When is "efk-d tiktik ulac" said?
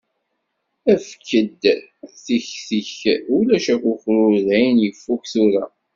0.93-3.65